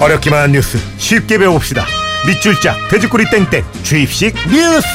어렵기만 0.00 0.40
한 0.42 0.52
뉴스 0.52 0.78
쉽게 0.96 1.38
배워봅시다. 1.38 1.84
밑줄짝 2.26 2.76
돼지꼬리 2.88 3.24
땡땡 3.30 3.64
주입식 3.82 4.34
뉴스. 4.48 4.86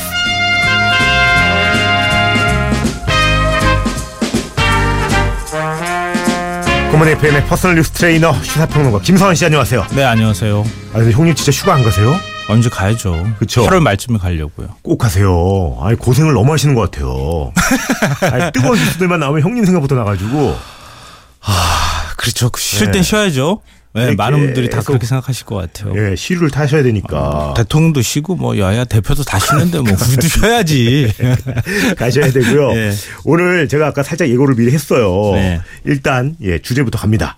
고문 6.91 7.07
FM의 7.07 7.45
퍼스널 7.47 7.75
뉴스 7.75 7.89
트레이너 7.91 8.33
시사평론가 8.43 8.99
김서원 8.99 9.33
씨 9.35 9.45
안녕하세요. 9.45 9.87
네, 9.95 10.03
안녕하세요. 10.03 10.63
아 10.93 10.97
근데 10.99 11.11
형님 11.11 11.33
진짜 11.33 11.51
휴가 11.51 11.73
안 11.73 11.83
가세요? 11.83 12.15
언제 12.47 12.69
가야죠. 12.69 13.25
그쵸. 13.39 13.65
8월 13.67 13.79
말쯤에 13.79 14.19
가려고요. 14.19 14.67
꼭 14.83 14.97
가세요. 14.99 15.77
아니 15.81 15.97
고생을 15.97 16.33
너무 16.33 16.51
하시는 16.53 16.75
것 16.75 16.91
같아요. 16.91 17.51
아니, 18.31 18.51
뜨거운 18.51 18.77
뉴스들만 18.77 19.19
나오면 19.19 19.41
형님 19.41 19.65
생각부터 19.65 19.95
나가지고 19.95 20.55
그렇죠. 22.15 22.51
쉴 22.57 22.85
네. 22.87 22.91
땐 22.91 23.03
쉬어야죠. 23.03 23.61
네, 23.95 24.07
네, 24.07 24.15
많은 24.15 24.39
분들이 24.39 24.69
다 24.69 24.81
그렇게 24.81 25.05
생각하실 25.05 25.45
것 25.45 25.55
같아요. 25.55 25.93
예 25.95 26.15
시류를 26.15 26.49
타셔야 26.49 26.81
되니까 26.81 27.53
대통령도 27.55 28.01
쉬고 28.01 28.35
뭐 28.35 28.57
여야 28.57 28.85
대표도 28.85 29.23
다 29.23 29.37
쉬는데 29.37 29.79
뭐 29.79 29.91
우리도 29.91 30.21
쉬어야지. 30.27 31.13
가셔야 31.95 32.31
되고요. 32.31 32.71
예. 32.75 32.91
오늘 33.23 33.67
제가 33.67 33.87
아까 33.87 34.01
살짝 34.01 34.29
예고를 34.29 34.55
미리 34.55 34.71
했어요. 34.71 35.33
네. 35.35 35.61
일단 35.83 36.35
예 36.41 36.57
주제부터 36.59 36.97
갑니다. 36.97 37.37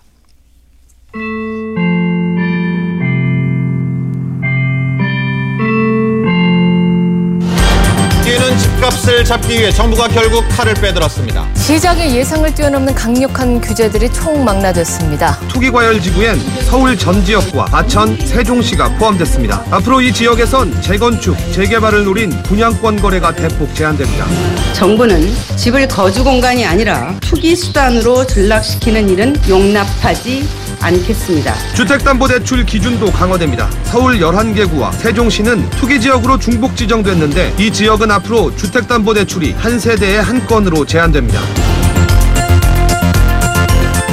집값을 9.06 9.24
잡기 9.24 9.58
위해 9.58 9.70
정부가 9.70 10.08
결국 10.08 10.44
칼을 10.48 10.74
빼들었습니다. 10.74 11.46
시장의 11.54 12.16
예상을 12.16 12.52
뛰어넘는 12.54 12.94
강력한 12.94 13.60
규제들이 13.60 14.12
총망라됐습니다. 14.12 15.38
투기과열 15.48 16.00
지구엔 16.00 16.38
서울 16.64 16.98
전 16.98 17.24
지역과 17.24 17.68
아천, 17.70 18.18
세종시가 18.18 18.96
포함됐습니다. 18.96 19.64
앞으로 19.70 20.00
이 20.00 20.12
지역에선 20.12 20.82
재건축, 20.82 21.36
재개발을 21.52 22.04
노린 22.04 22.30
분양권 22.42 23.00
거래가 23.00 23.32
대폭 23.32 23.72
제한됩니다. 23.74 24.26
정부는 24.74 25.32
집을 25.56 25.86
거주 25.86 26.24
공간이 26.24 26.66
아니라 26.66 27.14
투기 27.20 27.54
수단으로 27.54 28.26
전락시키는 28.26 29.08
일은 29.08 29.36
용납하지 29.48 30.66
않겠습니다. 30.80 31.54
주택담보대출 31.74 32.66
기준도 32.66 33.10
강화됩니다. 33.10 33.68
서울 33.84 34.18
11개구와 34.18 34.92
세종시는 34.92 35.70
투기 35.70 36.00
지역으로 36.00 36.38
중복 36.38 36.76
지정됐는데 36.76 37.54
이 37.58 37.72
지역은 37.72 38.10
앞으로 38.10 38.54
주택담보대출 38.56 38.95
이 38.98 39.52
한 39.58 39.78
세대에 39.78 40.16
한 40.18 40.46
건으로 40.46 40.86
제한됩니다. 40.86 41.38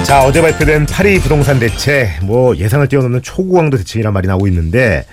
자 0.04 0.22
어제 0.26 0.42
발표된 0.42 0.86
파리 0.86 1.18
부동산 1.20 1.58
대책 1.60 2.20
뭐 2.24 2.56
예상을 2.58 2.86
뛰어넘는 2.90 3.22
초고강도 3.22 3.78
대책이란 3.78 4.12
말이 4.14 4.28
나오고 4.28 4.48
있는데 4.48 5.06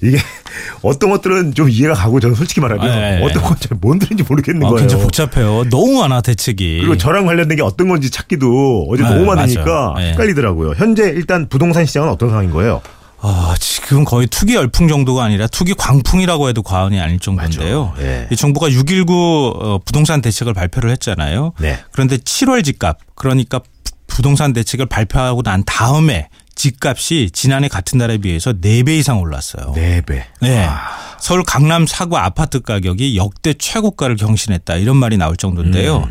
이게 0.00 0.18
어떤 0.82 1.10
것들은 1.10 1.52
좀 1.54 1.68
이해가 1.68 1.94
가고 1.94 2.20
저는 2.20 2.36
솔직히 2.36 2.60
말하면 2.60 2.86
네. 2.86 3.24
어떤 3.24 3.42
건 3.42 3.56
잘 3.58 3.76
뭔 3.80 3.98
들인지 3.98 4.22
모르겠는 4.22 4.64
아, 4.64 4.70
거예요. 4.70 4.78
굉장히 4.80 5.02
복잡해요. 5.02 5.64
너무 5.68 6.00
많아 6.00 6.20
대책이. 6.20 6.78
그리고 6.78 6.96
저랑 6.96 7.26
관련된 7.26 7.56
게 7.56 7.62
어떤 7.62 7.88
건지 7.88 8.10
찾기도 8.10 8.86
어제 8.88 9.02
네, 9.02 9.08
너무 9.10 9.24
많으니까 9.26 9.64
맞아요. 9.64 9.94
네. 9.96 10.12
헷갈리더라고요. 10.12 10.74
현재 10.76 11.08
일단 11.08 11.48
부동산 11.48 11.84
시장은 11.84 12.08
어떤 12.08 12.28
상황인 12.28 12.52
거예요? 12.52 12.80
아, 13.28 13.54
지금 13.58 14.04
거의 14.04 14.26
투기 14.28 14.54
열풍 14.54 14.88
정도가 14.88 15.24
아니라 15.24 15.46
투기 15.48 15.74
광풍이라고 15.74 16.48
해도 16.48 16.62
과언이 16.62 17.00
아닐 17.00 17.18
정도인데요. 17.18 17.94
예. 17.98 18.28
이 18.30 18.36
정부가 18.36 18.68
6.19 18.68 19.10
어, 19.10 19.78
부동산 19.84 20.22
대책을 20.22 20.54
발표를 20.54 20.90
했잖아요. 20.90 21.52
네. 21.58 21.78
그런데 21.92 22.16
7월 22.18 22.64
집값 22.64 22.98
그러니까 23.14 23.58
부- 23.58 23.66
부동산 24.06 24.52
대책을 24.52 24.86
발표하고 24.86 25.42
난 25.42 25.62
다음에 25.66 26.28
집값이 26.54 27.30
지난해 27.32 27.68
같은 27.68 27.98
달에 27.98 28.16
비해서 28.18 28.52
4배 28.54 28.90
이상 28.98 29.20
올랐어요. 29.20 29.72
네 29.74 30.00
배. 30.00 30.24
네. 30.40 30.66
서울 31.20 31.42
강남 31.44 31.86
사구 31.86 32.16
아파트 32.16 32.60
가격이 32.62 33.16
역대 33.16 33.52
최고가를 33.52 34.16
경신했다 34.16 34.76
이런 34.76 34.96
말이 34.96 35.16
나올 35.18 35.36
정도인데요. 35.36 35.98
음. 35.98 36.10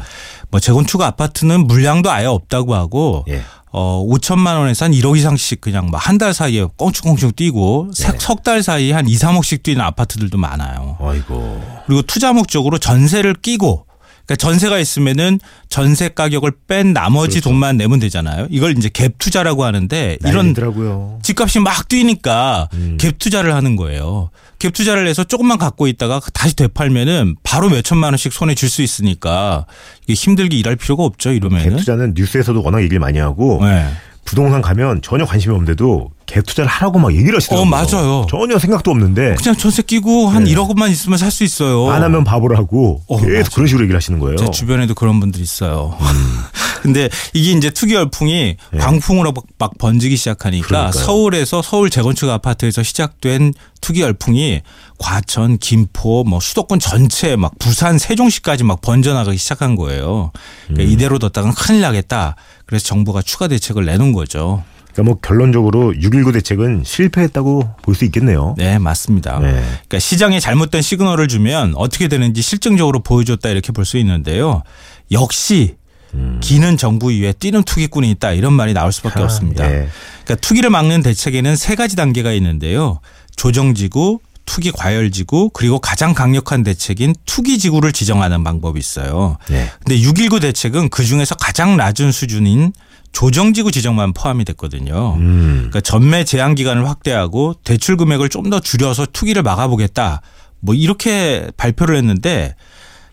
뭐 0.51 0.59
재건축 0.59 1.01
아파트는 1.01 1.65
물량도 1.65 2.11
아예 2.11 2.25
없다고 2.25 2.75
하고 2.75 3.25
예. 3.27 3.41
어 3.77 4.01
5천만 4.07 4.57
원에서 4.57 4.85
한 4.85 4.93
1억 4.93 5.17
이상씩 5.17 5.59
그냥 5.59 5.87
뭐한달 5.87 6.33
사이에 6.33 6.65
꽁충꽁충 6.77 7.33
뛰고 7.35 7.89
네. 7.93 8.11
석달 8.17 8.63
사이에 8.63 8.93
한 8.93 9.05
2, 9.05 9.13
3억씩 9.15 9.63
뛰는 9.63 9.81
아파트들도 9.81 10.37
많아요. 10.37 10.97
아이고. 11.01 11.83
그리고 11.85 12.01
투자 12.03 12.31
목적으로 12.31 12.77
전세를 12.77 13.33
끼고 13.33 13.85
그러니까 14.25 14.35
전세가 14.37 14.79
있으면은 14.79 15.39
전세 15.69 16.09
가격을 16.09 16.51
뺀 16.67 16.93
나머지 16.93 17.41
돈만 17.41 17.77
내면 17.77 17.99
되잖아요. 17.99 18.47
이걸 18.49 18.77
이제 18.77 18.89
갭 18.89 19.13
투자라고 19.19 19.63
하는데 19.65 20.17
이런 20.25 20.51
이런 20.51 21.19
집값이 21.21 21.59
막 21.59 21.87
뛰니까 21.87 22.69
음. 22.73 22.97
갭 22.99 23.19
투자를 23.19 23.53
하는 23.53 23.75
거예요. 23.75 24.29
갭 24.59 24.73
투자를 24.73 25.07
해서 25.07 25.23
조금만 25.23 25.57
갖고 25.57 25.85
있다가 25.87 26.19
다시 26.33 26.55
되팔면은 26.55 27.35
바로 27.43 27.69
몇 27.69 27.83
천만 27.83 28.11
원씩 28.13 28.33
손에 28.33 28.55
줄 28.55 28.69
수 28.69 28.81
있으니까 28.81 29.65
이게 30.03 30.13
힘들게 30.13 30.57
일할 30.57 30.75
필요가 30.75 31.03
없죠. 31.03 31.31
이러면은. 31.31 31.75
갭 31.75 31.77
투자는 31.79 32.13
뉴스에서도 32.15 32.61
워낙 32.63 32.79
얘기를 32.81 32.99
많이 32.99 33.19
하고 33.19 33.59
네. 33.63 33.87
부동산 34.25 34.61
가면 34.61 35.01
전혀 35.03 35.23
관심이 35.23 35.53
없는데도 35.53 36.09
갭 36.25 36.45
투자를 36.45 36.69
하라고 36.69 36.99
막 36.99 37.13
얘기를 37.13 37.35
하시더라고요. 37.35 37.61
어, 37.67 37.69
맞아요. 37.69 38.25
전혀 38.29 38.57
생각도 38.59 38.91
없는데 38.91 39.35
그냥 39.35 39.55
전세 39.55 39.81
끼고 39.81 40.27
한 40.29 40.43
네. 40.45 40.53
1억만 40.53 40.89
있으면 40.91 41.17
살 41.17 41.31
수 41.31 41.43
있어요. 41.43 41.89
안 41.91 42.01
하면 42.03 42.23
바보라고 42.23 43.01
어, 43.07 43.17
계속 43.19 43.31
맞아. 43.37 43.49
그런 43.53 43.67
식으로 43.67 43.83
얘기를 43.83 43.97
하시는 43.97 44.19
거예요. 44.19 44.37
제 44.37 44.49
주변에도 44.51 44.93
그런 44.95 45.19
분들이 45.19 45.43
있어요. 45.43 45.97
근데 46.81 47.09
이게 47.33 47.51
이제 47.51 47.71
투기 47.71 47.95
열풍이 47.95 48.57
광풍으로 48.79 49.31
막- 49.31 49.43
막 49.57 49.77
번지기 49.79 50.15
시작하니까 50.17 50.61
네. 50.67 50.69
그러니까요. 50.69 51.03
서울에서 51.03 51.61
서울 51.63 51.89
재건축 51.89 52.29
아파트에서 52.29 52.83
시작된 52.83 53.53
투기 53.81 54.01
열풍이 54.01 54.61
과천, 54.99 55.57
김포, 55.57 56.23
뭐 56.23 56.39
수도권 56.39 56.79
전체 56.79 57.35
막 57.35 57.53
부산, 57.59 57.97
세종시까지 57.97 58.63
막 58.63 58.81
번져나가기 58.81 59.37
시작한 59.37 59.75
거예요. 59.75 60.31
그러니까 60.67 60.83
음. 60.87 60.93
이대로 60.93 61.17
뒀다간 61.19 61.53
큰일 61.53 61.81
나겠다. 61.81 62.35
그래서 62.67 62.85
정부가 62.85 63.21
추가 63.23 63.47
대책을 63.47 63.85
내놓은 63.85 64.13
거죠. 64.13 64.63
그러니까 64.95 65.03
뭐 65.03 65.19
결론적으로 65.21 65.91
6.19 65.91 66.31
대책은 66.33 66.83
실패했다고 66.85 67.69
볼 67.81 67.95
수 67.95 68.05
있겠네요. 68.05 68.55
네, 68.57 68.79
맞습니다. 68.79 69.39
네. 69.39 69.51
그러니까 69.51 69.99
시장에 69.99 70.39
잘못된 70.39 70.81
시그널을 70.81 71.27
주면 71.27 71.73
어떻게 71.75 72.07
되는지 72.07 72.41
실증적으로 72.41 72.99
보여줬다 73.01 73.49
이렇게 73.49 73.71
볼 73.73 73.85
수 73.85 73.97
있는데요. 73.97 74.63
역시 75.11 75.75
음. 76.13 76.39
기는 76.41 76.77
정부 76.77 77.11
이외에 77.11 77.33
뛰는 77.33 77.63
투기꾼이 77.63 78.09
있다 78.11 78.31
이런 78.31 78.53
말이 78.53 78.73
나올 78.73 78.91
수밖에 78.93 79.19
아, 79.19 79.23
없습니다. 79.25 79.65
예. 79.65 79.89
그러니까 80.23 80.35
투기를 80.41 80.69
막는 80.69 81.03
대책에는 81.03 81.55
세 81.57 81.75
가지 81.75 81.95
단계가 81.97 82.31
있는데요. 82.31 82.99
조정지구, 83.35 84.19
투기 84.45 84.71
과열지구 84.71 85.49
그리고 85.53 85.79
가장 85.79 86.13
강력한 86.13 86.63
대책인 86.63 87.15
투기지구를 87.25 87.91
지정하는 87.91 88.43
방법이 88.43 88.79
있어요. 88.79 89.37
네. 89.49 89.69
근데 89.83 90.01
6.19 90.01 90.41
대책은 90.41 90.89
그 90.89 91.03
중에서 91.03 91.35
가장 91.35 91.75
낮은 91.77 92.11
수준인 92.11 92.71
조정지구 93.15 93.71
지정만 93.71 94.11
포함이 94.11 94.43
됐거든요. 94.43 95.15
음. 95.17 95.53
그러니까 95.69 95.79
전매 95.79 96.25
제한 96.25 96.53
기간을 96.53 96.87
확대하고 96.89 97.55
대출 97.63 97.95
금액을 97.95 98.27
좀 98.29 98.49
더 98.49 98.59
줄여서 98.59 99.07
투기를 99.13 99.41
막아보겠다. 99.41 100.21
뭐 100.59 100.75
이렇게 100.75 101.47
발표를 101.55 101.95
했는데 101.95 102.55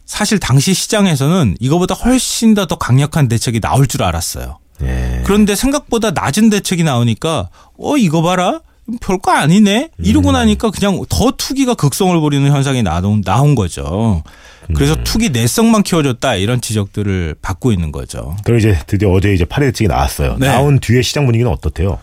사실 0.05 0.39
당시 0.41 0.75
시장에서는 0.75 1.57
이거보다 1.61 1.95
훨씬 1.95 2.53
더 2.55 2.67
더 2.67 2.77
강력한 2.77 3.29
대책이 3.29 3.61
나올 3.61 3.87
줄 3.87 4.03
알았어요. 4.03 4.59
네. 4.81 5.23
그런데 5.25 5.55
생각보다 5.55 6.11
낮은 6.11 6.51
대책이 6.51 6.83
나오니까 6.83 7.49
어 7.79 7.97
이거 7.97 8.23
봐라 8.23 8.61
별거 9.01 9.31
아니네 9.31 9.91
이러고 9.99 10.31
음. 10.31 10.33
나니까 10.33 10.71
그냥 10.71 11.01
더 11.09 11.31
투기가 11.31 11.75
극성을 11.75 12.19
부리는 12.21 12.51
현상이 12.51 12.83
나온 12.83 13.23
나온 13.23 13.55
거죠. 13.55 14.23
그래서 14.75 14.95
음. 14.95 15.05
투기 15.05 15.31
내성만 15.31 15.83
키워줬다 15.83 16.37
이런 16.37 16.61
지적들을 16.61 17.37
받고 17.43 17.73
있는 17.73 17.93
거죠. 17.93 18.37
그럼 18.45 18.59
이제 18.59 18.79
드디어 18.87 19.11
어제 19.11 19.33
이제 19.33 19.45
파리 19.45 19.67
대책이 19.67 19.89
나왔어요. 19.89 20.37
네. 20.39 20.49
나온 20.49 20.79
뒤에 20.81 21.03
시장 21.03 21.27
분위기는 21.27 21.51
어떻대요? 21.51 21.99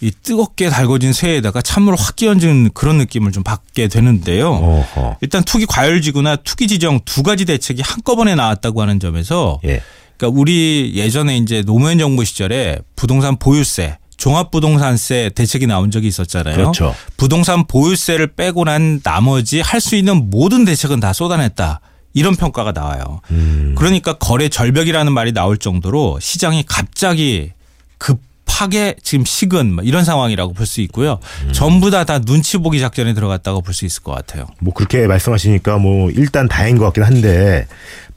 이 0.00 0.12
뜨겁게 0.22 0.68
달궈진 0.68 1.12
새에다가 1.12 1.62
찬물을 1.62 1.98
확 1.98 2.16
끼얹은 2.16 2.70
그런 2.74 2.98
느낌을 2.98 3.32
좀 3.32 3.42
받게 3.42 3.88
되는데요. 3.88 4.50
어허. 4.52 5.16
일단 5.22 5.42
투기 5.42 5.64
과열지구나 5.64 6.36
투기 6.36 6.68
지정 6.68 7.00
두 7.04 7.22
가지 7.22 7.44
대책이 7.46 7.82
한꺼번에 7.82 8.34
나왔다고 8.34 8.82
하는 8.82 9.00
점에서 9.00 9.60
예. 9.64 9.80
그러니까 10.16 10.38
우리 10.38 10.92
예전에 10.94 11.38
이제 11.38 11.62
노무현 11.62 11.98
정부 11.98 12.24
시절에 12.24 12.78
부동산 12.94 13.36
보유세 13.36 13.96
종합부동산세 14.16 15.30
대책이 15.34 15.66
나온 15.66 15.90
적이 15.90 16.08
있었잖아요. 16.08 16.56
그렇죠. 16.56 16.94
부동산 17.16 17.66
보유세를 17.66 18.28
빼고 18.28 18.64
난 18.64 19.00
나머지 19.02 19.60
할 19.60 19.80
수 19.80 19.94
있는 19.96 20.30
모든 20.30 20.64
대책은 20.64 21.00
다 21.00 21.12
쏟아냈다. 21.12 21.80
이런 22.14 22.34
평가가 22.34 22.72
나와요. 22.72 23.20
음. 23.30 23.74
그러니까 23.76 24.14
거래 24.14 24.48
절벽이라는 24.48 25.12
말이 25.12 25.32
나올 25.32 25.58
정도로 25.58 26.18
시장이 26.20 26.64
갑자기 26.66 27.52
급하게 27.98 28.94
지금 29.02 29.24
식은 29.26 29.74
뭐 29.74 29.84
이런 29.84 30.04
상황이라고 30.04 30.54
볼 30.54 30.66
수 30.66 30.80
있고요. 30.80 31.18
음. 31.44 31.52
전부 31.52 31.90
다 31.90 32.04
다 32.04 32.18
눈치 32.18 32.56
보기 32.58 32.80
작전에 32.80 33.12
들어갔다고 33.14 33.60
볼 33.60 33.74
수 33.74 33.84
있을 33.84 34.02
것 34.02 34.12
같아요. 34.12 34.46
뭐 34.60 34.72
그렇게 34.72 35.06
말씀하시니까 35.06 35.76
뭐 35.78 36.10
일단 36.10 36.48
다행인 36.48 36.78
것 36.78 36.86
같긴 36.86 37.02
한데 37.04 37.66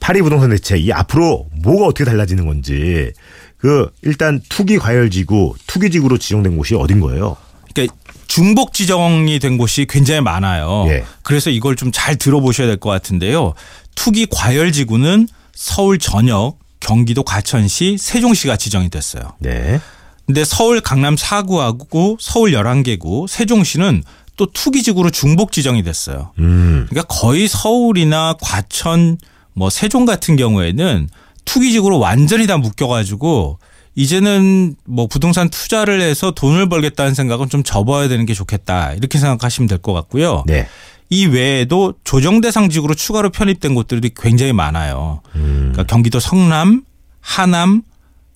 파리 0.00 0.22
부동산 0.22 0.48
대책 0.50 0.82
이 0.84 0.92
앞으로 0.92 1.46
뭐가 1.62 1.86
어떻게 1.86 2.04
달라지는 2.04 2.46
건지 2.46 3.12
그 3.60 3.90
일단 4.02 4.40
투기 4.48 4.78
과열지구 4.78 5.54
투기지구로 5.66 6.18
지정된 6.18 6.56
곳이 6.56 6.74
어딘 6.74 7.00
거예요? 7.00 7.36
그러니까 7.72 7.94
중복 8.26 8.72
지정이 8.72 9.38
된 9.38 9.58
곳이 9.58 9.86
굉장히 9.88 10.20
많아요. 10.20 10.86
예. 10.88 11.04
그래서 11.22 11.50
이걸 11.50 11.76
좀 11.76 11.90
잘 11.92 12.16
들어보셔야 12.16 12.66
될 12.66 12.76
것 12.78 12.90
같은데요. 12.90 13.54
투기 13.94 14.26
과열 14.30 14.72
지구는 14.72 15.28
서울 15.54 15.98
전역, 15.98 16.58
경기도 16.80 17.22
과천시, 17.22 17.96
세종시가 17.98 18.56
지정이 18.56 18.88
됐어요. 18.88 19.34
네. 19.40 19.80
근데 20.26 20.44
서울 20.44 20.80
강남 20.80 21.16
4구하고 21.16 22.16
서울 22.20 22.52
11개구, 22.52 23.28
세종시는 23.28 24.02
또 24.36 24.46
투기 24.52 24.82
지구로 24.82 25.10
중복 25.10 25.52
지정이 25.52 25.82
됐어요. 25.82 26.32
음. 26.38 26.86
그러니까 26.88 27.12
거의 27.14 27.46
서울이나 27.48 28.36
과천, 28.40 29.18
뭐 29.52 29.68
세종 29.68 30.06
같은 30.06 30.36
경우에는 30.36 31.08
투기직으로 31.44 31.98
완전히 31.98 32.46
다 32.46 32.56
묶여가지고 32.58 33.58
이제는 33.96 34.76
뭐 34.86 35.06
부동산 35.06 35.48
투자를 35.50 36.00
해서 36.00 36.30
돈을 36.30 36.68
벌겠다는 36.68 37.14
생각은 37.14 37.48
좀 37.48 37.62
접어야 37.62 38.08
되는 38.08 38.24
게 38.26 38.34
좋겠다 38.34 38.94
이렇게 38.94 39.18
생각하시면 39.18 39.68
될 39.68 39.78
것 39.78 39.92
같고요. 39.92 40.44
네. 40.46 40.66
이 41.10 41.26
외에도 41.26 41.94
조정 42.04 42.40
대상직으로 42.40 42.94
추가로 42.94 43.30
편입된 43.30 43.74
곳들이 43.74 44.10
굉장히 44.14 44.52
많아요. 44.52 45.22
음. 45.34 45.70
그러니까 45.72 45.82
경기도 45.84 46.20
성남, 46.20 46.84
하남, 47.20 47.82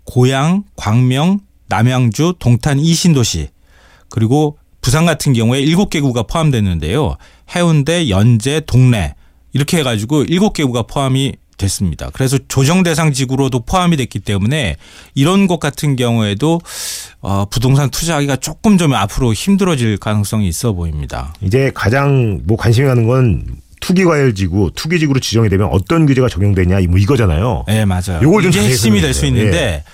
고양, 0.05 0.65
광명, 0.77 1.39
남양주, 1.69 2.35
동탄 2.41 2.81
이신도시 2.81 3.49
그리고 4.11 4.59
부산 4.81 5.07
같은 5.07 5.33
경우에 5.33 5.61
일곱 5.61 5.89
개 5.89 6.01
구가 6.01 6.25
포함됐는데요. 6.25 7.17
해운대, 7.55 8.09
연제, 8.11 8.63
동래 8.67 9.15
이렇게 9.53 9.79
해가지고 9.79 10.25
일곱 10.25 10.53
개 10.53 10.65
구가 10.65 10.83
포함이 10.83 11.33
됐습니다. 11.57 12.11
그래서 12.13 12.39
조정 12.49 12.83
대상 12.83 13.13
지구로도 13.13 13.61
포함이 13.61 13.97
됐기 13.97 14.21
때문에 14.21 14.77
이런 15.15 15.47
곳 15.47 15.59
같은 15.59 15.97
경우에도 15.97 16.61
어, 17.21 17.47
부동산 17.51 17.91
투자하기가 17.91 18.37
조금 18.37 18.77
좀 18.79 18.95
앞으로 18.95 19.33
힘들어질 19.33 19.97
가능성이 19.99 20.49
있어 20.49 20.73
보입니다. 20.73 21.33
이제 21.41 21.71
가장 21.75 22.41
뭐 22.45 22.57
관심이 22.57 22.87
가는 22.87 23.07
건 23.07 23.45
투기과열지구, 23.81 24.73
투기지구로 24.75 25.21
지정이 25.21 25.49
되면 25.49 25.69
어떤 25.71 26.07
규제가 26.07 26.29
적용되냐 26.29 26.81
뭐 26.89 26.99
이거잖아요. 26.99 27.65
네, 27.69 27.85
맞아요. 27.85 28.21
요걸 28.23 28.43
좀 28.43 28.51
이게 28.53 28.61
핵심이 28.63 29.01
될 29.01 29.13
수. 29.13 29.27
있는데 29.27 29.85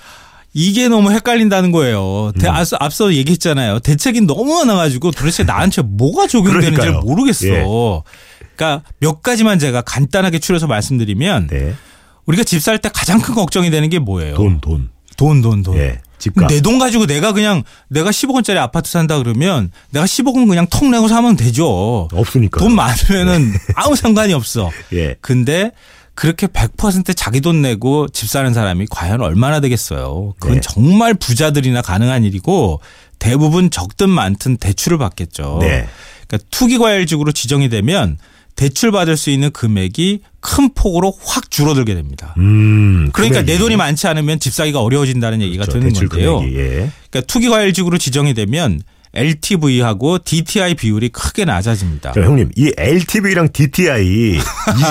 이게 0.53 0.87
너무 0.89 1.11
헷갈린다는 1.11 1.71
거예요. 1.71 2.31
음. 2.35 2.39
대- 2.39 2.47
앞서, 2.47 2.77
앞서 2.79 3.13
얘기했잖아요. 3.13 3.79
대책이 3.79 4.21
너무 4.21 4.53
많아가지고 4.55 5.11
도대체 5.11 5.43
나한테 5.43 5.81
뭐가 5.81 6.27
적용되는지. 6.27 6.87
모르겠어. 7.03 7.47
예. 7.47 7.63
그러니까 8.61 8.83
몇 8.99 9.23
가지만 9.23 9.57
제가 9.57 9.81
간단하게 9.81 10.37
추려서 10.39 10.67
말씀드리면 10.67 11.47
네. 11.47 11.73
우리가 12.27 12.43
집 12.43 12.59
살 12.61 12.77
때 12.77 12.89
가장 12.93 13.19
큰 13.19 13.33
걱정이 13.33 13.71
되는 13.71 13.89
게 13.89 13.97
뭐예요? 13.97 14.35
돈, 14.35 14.61
돈. 14.61 14.89
돈, 15.17 15.41
돈, 15.41 15.63
돈. 15.63 15.75
예. 15.77 15.99
집값. 16.19 16.47
내 16.49 16.61
돈 16.61 16.77
가지고 16.77 17.07
내가 17.07 17.33
그냥 17.33 17.63
내가 17.89 18.11
10억 18.11 18.35
원짜리 18.35 18.59
아파트 18.59 18.91
산다 18.91 19.17
그러면 19.17 19.71
내가 19.89 20.05
10억은 20.05 20.47
그냥 20.47 20.67
턱 20.69 20.87
내고 20.89 21.07
사면 21.07 21.35
되죠. 21.35 22.07
없으니까. 22.13 22.59
돈 22.59 22.75
많으면은 22.75 23.51
아무 23.75 23.95
상관이 23.95 24.33
없어. 24.33 24.69
예. 24.93 25.15
근데 25.21 25.71
그렇게 26.13 26.45
100% 26.45 27.15
자기 27.17 27.41
돈 27.41 27.63
내고 27.63 28.07
집 28.09 28.29
사는 28.29 28.53
사람이 28.53 28.85
과연 28.91 29.21
얼마나 29.21 29.59
되겠어요. 29.59 30.35
그건 30.39 30.55
네. 30.57 30.61
정말 30.61 31.15
부자들이나 31.15 31.81
가능한 31.81 32.23
일이고 32.25 32.79
대부분 33.17 33.71
적든 33.71 34.09
많든 34.09 34.57
대출을 34.57 34.99
받겠죠. 34.99 35.57
네. 35.61 35.87
그러니까 36.27 36.47
투기과열직으로 36.51 37.31
지정이 37.31 37.69
되면 37.69 38.17
대출 38.55 38.91
받을 38.91 39.17
수 39.17 39.29
있는 39.29 39.51
금액이 39.51 40.21
큰 40.39 40.73
폭으로 40.73 41.13
확 41.23 41.49
줄어들게 41.49 41.93
됩니다. 41.95 42.35
음. 42.37 43.09
그러니까. 43.13 43.43
내 43.43 43.57
돈이 43.57 43.75
많지 43.75 44.07
않으면 44.07 44.39
집 44.39 44.53
사기가 44.53 44.81
어려워진다는 44.81 45.41
얘기가 45.41 45.65
그렇죠. 45.65 45.79
되는 45.79 45.93
건데요. 45.93 46.39
금액이. 46.39 46.55
예. 46.57 46.91
그러니까 47.09 47.21
투기과열직으로 47.27 47.97
지정이 47.97 48.33
되면 48.33 48.81
LTV하고 49.13 50.19
DTI 50.23 50.75
비율이 50.75 51.09
크게 51.09 51.45
낮아집니다. 51.45 52.13
자, 52.13 52.21
형님, 52.21 52.51
이 52.55 52.71
LTV랑 52.77 53.49
DTI 53.51 54.05
이, 54.05 54.39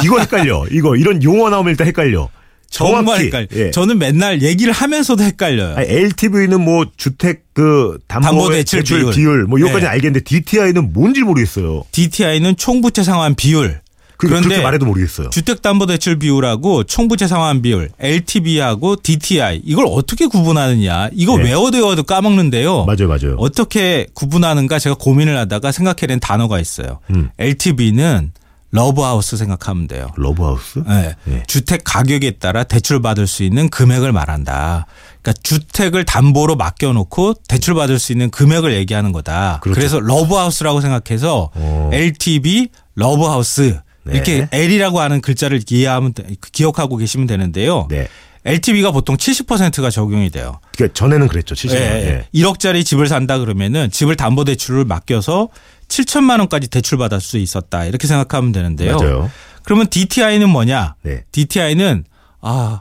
이거 0.05 0.19
헷갈려. 0.19 0.65
이거 0.71 0.97
이런 0.97 1.23
용어 1.23 1.49
나오면 1.51 1.71
일단 1.71 1.87
헷갈려. 1.87 2.29
정말 2.70 3.05
정확히, 3.05 3.25
헷갈려. 3.26 3.46
예. 3.56 3.70
저는 3.72 3.99
맨날 3.99 4.43
얘기를 4.43 4.72
하면서도 4.72 5.22
헷갈려요. 5.22 5.76
아니, 5.76 5.88
LTV는 5.88 6.61
뭐 6.61 6.87
주택 6.96 7.43
그 7.52 7.99
담보 8.06 8.26
담보대출 8.26 8.78
대출 8.81 9.00
비율, 9.00 9.12
비율. 9.12 9.44
뭐 9.44 9.58
이거까지 9.58 9.82
네. 9.82 9.87
알겠는데 9.88 10.20
DTI는 10.20 10.93
뭔지 10.93 11.22
모르겠어요. 11.22 11.82
DTI는 11.90 12.56
총부채 12.56 13.02
상환 13.02 13.34
비율. 13.34 13.81
그, 14.17 14.28
그런데 14.28 14.49
그렇게 14.49 14.62
말해도 14.62 14.84
모르겠어요. 14.84 15.31
주택담보대출 15.31 16.19
비율하고 16.19 16.84
총부채 16.84 17.26
상환 17.26 17.62
비율, 17.62 17.88
LTV하고 17.99 18.96
DTI 18.96 19.62
이걸 19.64 19.87
어떻게 19.88 20.26
구분하느냐? 20.26 21.08
이거 21.14 21.38
네. 21.38 21.44
외워도 21.44 21.78
외워도 21.78 22.02
까먹는데요. 22.02 22.84
맞아요, 22.84 23.08
맞아요. 23.08 23.37
어떻게 23.38 24.06
구분하는가 24.12 24.78
제가 24.78 24.96
고민을 24.96 25.38
하다가 25.38 25.73
생각해낸 25.73 26.20
단어가 26.20 26.61
있어요. 26.61 27.00
음. 27.11 27.31
LTV는 27.38 28.32
러브하우스 28.72 29.37
생각하면 29.37 29.88
돼요. 29.88 30.08
러브하우스? 30.17 30.82
네. 30.87 31.14
네. 31.25 31.43
주택 31.46 31.82
가격에 31.84 32.32
따라 32.32 32.62
대출 32.64 33.02
받을 33.02 33.26
수 33.26 33.43
있는 33.43 33.69
금액을 33.69 34.12
말한다. 34.12 34.87
그러니까 35.22 35.40
주택을 35.43 36.05
담보로 36.05 36.56
맡겨놓고 36.56 37.34
대출 37.49 37.75
받을 37.75 37.99
수 37.99 38.12
있는 38.12 38.31
금액을 38.31 38.72
얘기하는 38.75 39.12
거다. 39.12 39.58
그렇죠. 39.62 39.78
그래서 39.78 40.00
러브하우스라고 40.00 40.81
생각해서 40.81 41.50
어. 41.55 41.90
LTV 41.93 42.69
러브하우스 42.94 43.81
네. 44.05 44.14
이렇게 44.14 44.49
L이라고 44.52 45.00
하는 45.00 45.20
글자를 45.20 45.61
이해하면 45.69 46.14
돼- 46.14 46.25
기억하고 46.52 46.96
계시면 46.96 47.26
되는데요. 47.26 47.87
네. 47.90 48.06
LTV가 48.44 48.90
보통 48.90 49.16
70%가 49.16 49.90
적용이 49.90 50.31
돼요. 50.31 50.60
그러니까 50.76 50.94
전에는 50.94 51.28
그랬죠. 51.28 51.54
70만 51.54 51.75
원. 51.75 51.82
예, 51.82 52.26
예. 52.34 52.40
1억짜리 52.40 52.84
집을 52.84 53.06
산다 53.06 53.38
그러면은 53.38 53.90
집을 53.90 54.16
담보 54.16 54.44
대출을 54.44 54.84
맡겨서 54.84 55.48
7천만 55.88 56.38
원까지 56.38 56.69
대출 56.69 56.98
받을 56.98 57.20
수 57.20 57.37
있었다. 57.37 57.84
이렇게 57.84 58.06
생각하면 58.06 58.52
되는데요. 58.52 58.96
맞아요. 58.96 59.31
그러면 59.64 59.88
DTI는 59.88 60.48
뭐냐? 60.48 60.94
네. 61.02 61.25
DTI는 61.32 62.04
아, 62.40 62.81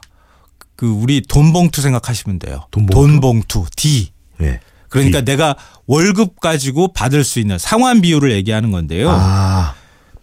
그 0.75 0.87
우리 0.87 1.21
돈 1.21 1.51
봉투 1.51 1.81
생각하시면 1.81 2.39
돼요. 2.39 2.65
돈 2.71 2.85
봉투? 2.85 2.95
돈 2.95 3.19
봉투 3.19 3.65
D. 3.75 4.11
네. 4.37 4.61
그러니까 4.87 5.19
D. 5.19 5.25
내가 5.25 5.55
월급 5.87 6.39
가지고 6.39 6.93
받을 6.93 7.23
수 7.23 7.39
있는 7.39 7.57
상환 7.57 7.99
비율을 7.99 8.31
얘기하는 8.31 8.71
건데요. 8.71 9.09
아. 9.11 9.75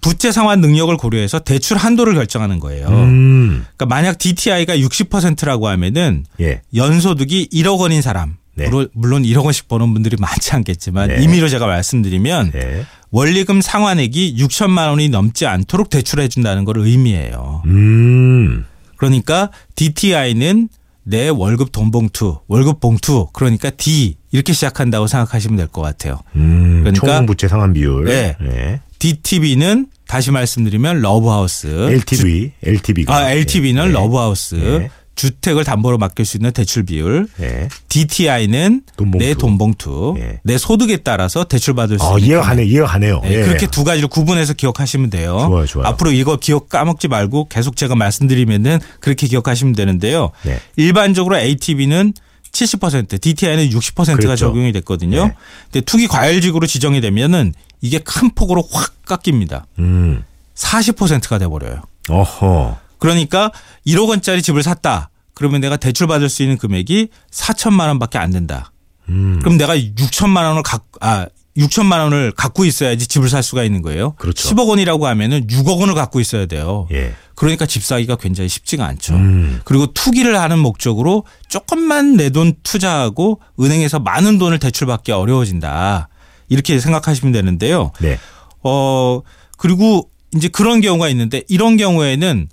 부채 0.06 0.30
상환 0.32 0.60
능력을 0.60 0.96
고려해서 0.96 1.40
대출 1.40 1.76
한도를 1.76 2.14
결정하는 2.14 2.60
거예요. 2.60 2.88
음. 2.88 3.64
그러니까 3.76 3.86
만약 3.86 4.18
DTI가 4.18 4.76
60%라고 4.76 5.68
하면은 5.68 6.24
예. 6.40 6.62
연소득이 6.74 7.48
1억 7.52 7.78
원인 7.78 8.02
사람. 8.02 8.36
네. 8.54 8.68
물론- 8.68 8.88
물론 8.94 9.22
1억 9.24 9.44
원씩 9.44 9.68
버는 9.68 9.92
분들이 9.92 10.16
많지 10.18 10.52
않겠지만 10.52 11.08
네. 11.08 11.22
임의로 11.22 11.48
제가 11.48 11.66
말씀드리면 11.66 12.52
네. 12.52 12.84
원리금 13.10 13.60
상환액이 13.60 14.36
6천만 14.38 14.88
원이 14.88 15.08
넘지 15.10 15.46
않도록 15.46 15.90
대출해 15.90 16.28
준다는 16.28 16.64
걸 16.64 16.78
의미해요. 16.78 17.62
음. 17.66 18.64
그러니까 18.96 19.50
DTI는 19.74 20.68
내 21.04 21.28
월급 21.28 21.70
돈 21.70 21.90
봉투, 21.90 22.38
월급 22.48 22.80
봉투 22.80 23.28
그러니까 23.32 23.70
D 23.70 24.16
이렇게 24.32 24.52
시작한다고 24.52 25.06
생각하시면 25.06 25.56
될 25.56 25.68
것 25.68 25.82
같아요. 25.82 26.20
음. 26.34 26.80
그러니까- 26.82 27.18
총 27.18 27.26
부채 27.26 27.48
상환 27.48 27.72
비율. 27.74 28.04
네. 28.06 28.36
네. 28.40 28.80
LTV는 28.98 29.86
다시 30.08 30.30
말씀드리면 30.30 31.00
러브하우스. 31.02 31.66
LTV, 31.90 32.52
LTV가. 32.62 33.14
아, 33.16 33.30
LTV는 33.32 33.86
네. 33.86 33.92
러브하우스. 33.92 34.54
네. 34.54 34.90
주택을 35.16 35.64
담보로 35.64 35.96
맡길 35.96 36.26
수 36.26 36.36
있는 36.36 36.50
대출 36.52 36.82
비율. 36.84 37.26
네. 37.38 37.68
DTI는 37.88 38.82
돈 38.98 39.10
봉투. 39.10 39.24
내 39.26 39.34
돈 39.34 39.56
봉투. 39.56 40.14
네. 40.18 40.40
내 40.44 40.58
소득에 40.58 40.98
따라서 40.98 41.44
대출 41.44 41.74
받을 41.74 41.98
수 41.98 42.04
어, 42.04 42.18
있는 42.18 42.28
이해가 42.28 42.42
가네, 42.42 42.64
이해가 42.66 42.86
가네요. 42.86 43.20
네, 43.22 43.36
예. 43.36 43.42
그렇게 43.46 43.66
두 43.66 43.82
가지를 43.82 44.08
구분해서 44.10 44.52
기억하시면 44.52 45.08
돼요. 45.08 45.38
좋아요, 45.48 45.64
좋아요. 45.64 45.86
앞으로 45.88 46.12
이거 46.12 46.36
기억 46.36 46.68
까먹지 46.68 47.08
말고 47.08 47.48
계속 47.48 47.76
제가 47.76 47.94
말씀드리면은 47.94 48.78
그렇게 49.00 49.26
기억하시면 49.26 49.74
되는데요. 49.74 50.32
네. 50.44 50.60
일반적으로 50.76 51.38
ATV는 51.38 52.12
70%, 52.52 53.20
DTI는 53.20 53.70
60%가 53.70 54.16
그렇죠. 54.16 54.36
적용이 54.36 54.72
됐거든요. 54.72 55.26
네. 55.28 55.34
근데 55.72 55.84
투기 55.84 56.06
과열직으로 56.08 56.66
지정이 56.66 57.00
되면은 57.00 57.54
이게 57.80 57.98
큰 57.98 58.30
폭으로 58.34 58.64
확 58.72 59.04
깎입니다. 59.04 59.66
음. 59.78 60.24
40%가 60.54 61.38
돼 61.38 61.46
버려요. 61.46 61.82
어허. 62.08 62.78
그러니까 62.98 63.52
1억 63.86 64.08
원짜리 64.08 64.42
집을 64.42 64.62
샀다. 64.62 65.10
그러면 65.34 65.60
내가 65.60 65.76
대출 65.76 66.06
받을 66.06 66.28
수 66.28 66.42
있는 66.42 66.56
금액이 66.56 67.08
4천만 67.30 67.88
원밖에 67.88 68.18
안 68.18 68.30
된다. 68.30 68.72
음. 69.08 69.38
그럼 69.40 69.58
내가 69.58 69.76
6천만 69.76 70.44
원을 70.46 70.62
갖, 70.62 70.82
아, 71.00 71.26
6천만 71.58 72.00
원을 72.00 72.32
갖고 72.32 72.64
있어야지 72.64 73.06
집을 73.06 73.28
살 73.28 73.42
수가 73.42 73.62
있는 73.64 73.82
거예요. 73.82 74.12
그렇죠. 74.14 74.48
10억 74.48 74.68
원이라고 74.68 75.06
하면은 75.06 75.46
6억 75.46 75.78
원을 75.78 75.94
갖고 75.94 76.20
있어야 76.20 76.46
돼요. 76.46 76.88
예. 76.92 77.14
그러니까 77.34 77.66
집 77.66 77.82
사기가 77.84 78.16
굉장히 78.16 78.48
쉽지가 78.48 78.84
않죠. 78.86 79.14
음. 79.14 79.60
그리고 79.64 79.86
투기를 79.92 80.38
하는 80.40 80.58
목적으로 80.58 81.24
조금만 81.48 82.16
내 82.16 82.30
돈 82.30 82.54
투자하고 82.62 83.40
은행에서 83.60 83.98
많은 84.00 84.38
돈을 84.38 84.58
대출받기 84.58 85.12
어려워진다. 85.12 86.08
이렇게 86.48 86.78
생각하시면 86.78 87.32
되는데요. 87.32 87.92
네. 88.00 88.18
어, 88.62 89.20
그리고 89.56 90.10
이제 90.34 90.48
그런 90.48 90.80
경우가 90.80 91.08
있는데 91.08 91.42
이런 91.48 91.76
경우에는 91.76 92.48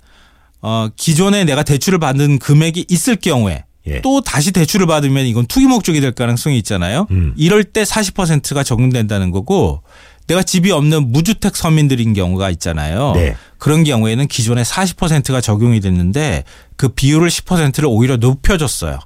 어, 0.62 0.88
기존에 0.96 1.44
내가 1.44 1.62
대출을 1.62 1.98
받는 1.98 2.38
금액이 2.38 2.86
있을 2.88 3.16
경우에 3.16 3.64
예. 3.86 4.00
또 4.00 4.22
다시 4.22 4.50
대출을 4.50 4.86
받으면 4.86 5.26
이건 5.26 5.46
투기 5.46 5.66
목적이 5.66 6.00
될 6.00 6.12
가능성이 6.12 6.56
있잖아요. 6.58 7.06
음. 7.10 7.34
이럴 7.36 7.64
때 7.64 7.82
40%가 7.82 8.62
적용된다는 8.62 9.30
거고 9.30 9.82
내가 10.26 10.42
집이 10.42 10.70
없는 10.70 11.12
무주택 11.12 11.54
서민들인 11.54 12.14
경우가 12.14 12.48
있잖아요. 12.50 13.12
네. 13.14 13.36
그런 13.58 13.84
경우에는 13.84 14.26
기존에 14.26 14.62
40%가 14.62 15.42
적용이 15.42 15.80
됐는데 15.80 16.44
그 16.76 16.88
비율을 16.88 17.28
10%를 17.28 17.86
오히려 17.86 18.16
높여줬어요. 18.16 18.98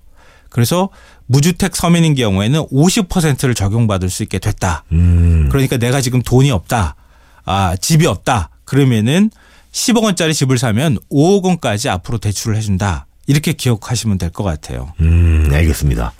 그래서 0.49 0.90
무주택 1.28 1.76
서민인 1.76 2.14
경우에는 2.14 2.61
50%를 2.73 3.54
적용받을 3.54 4.11
수 4.11 4.23
있게 4.23 4.38
됐다. 4.38 4.85
음. 4.92 5.49
그러니까 5.50 5.76
내가 5.76 6.00
지금 6.00 6.23
돈이 6.23 6.50
없다. 6.50 6.97
아, 7.44 7.76
집이 7.80 8.06
없다. 8.06 8.50
그러면은 8.64 9.30
10억 9.73 10.02
원짜리 10.02 10.35
집을 10.35 10.58
사면 10.58 10.99
5억 11.11 11.44
원까지 11.44 11.88
앞으로 11.90 12.18
대출을 12.18 12.56
해준다. 12.56 13.06
이렇게 13.26 13.52
기억하시면 13.52 14.16
될 14.18 14.30
것 14.30 14.42
같아요. 14.42 14.92
음, 15.00 15.50
알겠습니다. 15.52 16.12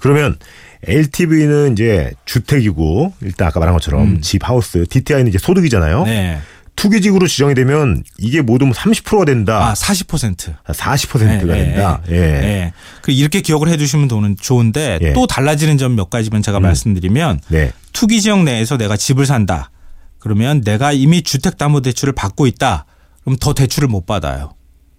그러면 0.00 0.38
LTV는 0.86 1.72
이제 1.72 2.12
주택이고 2.24 3.12
일단 3.22 3.48
아까 3.48 3.60
말한 3.60 3.74
것처럼 3.74 4.20
집, 4.22 4.46
하우스, 4.48 4.86
DTI는 4.88 5.28
이제 5.28 5.38
소득이잖아요. 5.38 6.00
음. 6.02 6.04
네. 6.06 6.38
투기직으로 6.84 7.26
지정이 7.26 7.54
되면 7.54 8.04
이게 8.18 8.42
모두 8.42 8.66
30%가 8.66 9.24
된다. 9.24 9.68
아, 9.70 9.72
40%. 9.72 10.54
40%가 10.66 11.24
네, 11.24 11.38
된다. 11.64 12.02
네, 12.06 12.14
예. 12.14 12.20
네. 12.20 12.72
그 13.00 13.10
이렇게 13.10 13.40
기억을 13.40 13.68
해 13.68 13.78
두시면 13.78 14.06
돈은 14.08 14.36
좋은데 14.38 14.98
예. 15.00 15.12
또 15.14 15.26
달라지는 15.26 15.78
점 15.78 15.94
몇 15.94 16.10
가지만 16.10 16.42
제가 16.42 16.60
말씀드리면 16.60 17.40
네. 17.48 17.70
투기 17.92 18.20
지역 18.20 18.42
내에서 18.42 18.76
내가 18.76 18.96
집을 18.96 19.24
산다. 19.26 19.70
그러면 20.18 20.60
내가 20.60 20.92
이미 20.92 21.22
주택 21.22 21.56
담보 21.56 21.80
대출을 21.80 22.14
받고 22.14 22.46
있다. 22.46 22.84
그럼 23.22 23.36
더 23.40 23.54
대출을 23.54 23.88
못 23.88 24.04
받아요. 24.06 24.54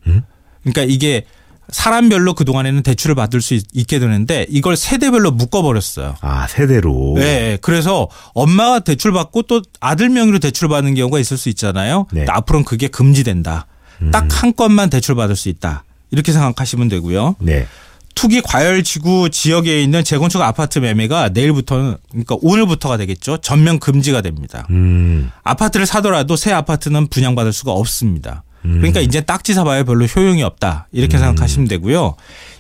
음? 0.08 0.22
그러니까 0.62 0.84
이게 0.84 1.26
사람별로 1.70 2.34
그 2.36 2.46
동안에는 2.46 2.84
대출을 2.84 3.16
받을 3.16 3.42
수 3.42 3.54
있- 3.54 3.66
있게 3.74 4.00
되는데 4.00 4.46
이걸 4.50 4.76
세대별로 4.78 5.32
묶어버렸어요. 5.32 6.16
아, 6.22 6.48
세대로. 6.48 7.14
네, 7.16 7.58
그래서 7.62 8.08
엄마가 8.34 8.80
대출 8.80 9.12
받고 9.12 9.44
또 9.44 9.62
아들 9.80 10.10
명의로 10.10 10.40
대출 10.40 10.68
받는 10.68 10.96
경우가 10.96 11.20
있을 11.20 11.38
수 11.38 11.50
있잖아요. 11.50 12.08
네. 12.12 12.26
앞으로는 12.30 12.66
그게 12.66 12.88
금지된다. 12.88 13.68
딱한 14.12 14.56
건만 14.56 14.90
대출 14.90 15.16
받을 15.16 15.36
수 15.36 15.50
있다. 15.50 15.84
이렇게 16.12 16.32
생각하시면 16.32 16.90
되고요. 16.90 17.36
네. 17.40 17.66
투기 18.14 18.40
과열 18.42 18.84
지구 18.84 19.30
지역에 19.30 19.82
있는 19.84 20.02
재건축 20.06 20.42
아파트 20.42 20.80
매매가 20.80 21.30
내일부터는 21.34 21.98
그러니까 22.12 22.38
오늘부터가 22.42 22.96
되겠죠. 22.96 23.40
전면 23.40 23.78
금지가 23.80 24.22
됩니다. 24.22 24.66
음. 24.70 25.30
아파트를 25.44 25.86
사더라도 25.86 26.38
새 26.38 26.54
아파트는 26.54 27.08
분양받을 27.08 27.52
수가 27.52 27.74
없습니다. 27.74 28.44
음. 28.66 28.78
그러니까 28.78 29.00
이제 29.00 29.22
딱지 29.22 29.54
사봐야 29.54 29.84
별로 29.84 30.06
효용이 30.06 30.44
없다. 30.44 30.88
이렇게 30.92 31.18
생각하시면 31.18 31.68
되고요. 31.68 32.16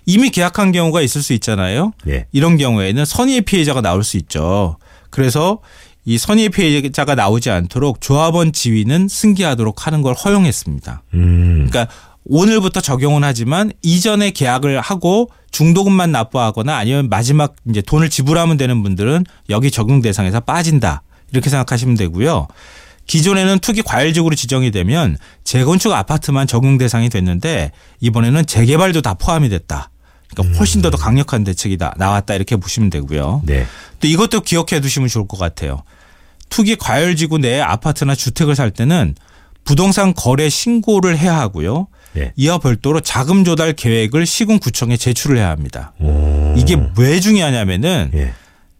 이미 0.05 0.29
계약한 0.29 0.71
경우가 0.71 1.01
있을 1.01 1.21
수 1.21 1.33
있잖아요. 1.33 1.91
네. 2.05 2.27
이런 2.31 2.57
경우에는 2.57 3.05
선의의 3.05 3.41
피해자가 3.41 3.81
나올 3.81 4.03
수 4.03 4.17
있죠. 4.17 4.77
그래서 5.09 5.59
이 6.05 6.17
선의의 6.17 6.49
피해자가 6.49 7.15
나오지 7.15 7.49
않도록 7.49 7.99
조합원 7.99 8.53
지위는 8.53 9.07
승계하도록 9.07 9.87
하는 9.87 10.01
걸 10.03 10.13
허용했습니다. 10.13 11.01
음. 11.15 11.67
그러니까 11.67 11.91
오늘부터 12.25 12.81
적용은 12.81 13.23
하지만 13.23 13.71
이전에 13.81 14.31
계약을 14.31 14.81
하고 14.81 15.29
중도금만 15.51 16.11
납부하거나 16.11 16.75
아니면 16.75 17.09
마지막 17.09 17.55
이제 17.69 17.81
돈을 17.81 18.09
지불하면 18.09 18.57
되는 18.57 18.83
분들은 18.83 19.25
여기 19.49 19.71
적용 19.71 20.01
대상에서 20.01 20.39
빠진다. 20.41 21.03
이렇게 21.31 21.49
생각하시면 21.49 21.95
되고요. 21.95 22.47
기존에는 23.07 23.59
투기 23.59 23.81
과열지구로 23.81 24.35
지정이 24.35 24.71
되면 24.71 25.17
재건축 25.43 25.91
아파트만 25.93 26.47
적용 26.47 26.77
대상이 26.77 27.09
됐는데 27.09 27.71
이번에는 27.99 28.45
재개발도 28.45 29.01
다 29.01 29.13
포함이 29.13 29.49
됐다. 29.49 29.89
그러니까 30.33 30.57
훨씬 30.57 30.81
더 30.81 30.89
더 30.89 30.97
강력한 30.97 31.43
대책이 31.43 31.77
다 31.77 31.93
나왔다 31.97 32.33
이렇게 32.33 32.55
보시면 32.55 32.89
되고요. 32.89 33.43
네. 33.45 33.65
또 33.99 34.07
이것도 34.07 34.41
기억해 34.41 34.79
두시면 34.81 35.07
좋을 35.07 35.27
것 35.27 35.37
같아요. 35.39 35.83
투기 36.49 36.75
과열지구 36.75 37.37
내에 37.37 37.61
아파트나 37.61 38.15
주택을 38.15 38.55
살 38.55 38.71
때는 38.71 39.15
부동산 39.63 40.13
거래 40.13 40.49
신고를 40.49 41.17
해야 41.17 41.37
하고요. 41.39 41.87
네. 42.13 42.31
이와 42.35 42.57
별도로 42.59 43.01
자금 43.01 43.43
조달 43.43 43.73
계획을 43.73 44.25
시군구청에 44.25 44.95
제출을 44.97 45.37
해야 45.37 45.49
합니다. 45.49 45.93
오. 45.99 46.53
이게 46.57 46.77
왜 46.97 47.19
중요하냐면은 47.19 48.11
예. 48.13 48.33